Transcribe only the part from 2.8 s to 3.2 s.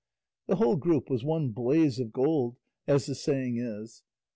as the